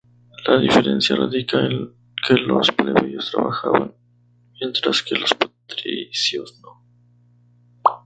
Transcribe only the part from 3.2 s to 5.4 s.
trabajan mientras que los